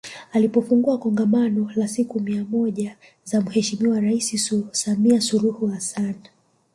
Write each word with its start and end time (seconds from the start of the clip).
Alipofungua 0.33 0.97
Kongamano 0.97 1.71
la 1.75 1.87
siku 1.87 2.19
mia 2.19 2.43
moja 2.45 2.97
za 3.23 3.41
Mheshimiwa 3.41 3.99
Rais 3.99 4.53
Samia 4.71 5.21
Suluhu 5.21 5.67
Hassan 5.67 6.15